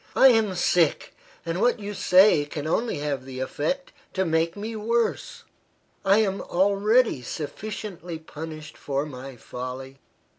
[0.15, 1.13] "I am sick,
[1.45, 5.43] and what you say can only have the effect to make me worse.
[6.03, 9.99] I am already sufficiently punished for my folly.